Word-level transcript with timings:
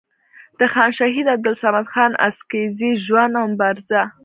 د 0.59 0.61
خان 0.73 0.89
شهید 0.97 1.27
عبدالصمد 1.35 1.85
خان 1.93 2.11
اڅکزي 2.27 2.91
ژوند 3.05 3.33
او 3.39 3.45
مبارزه 3.53 4.01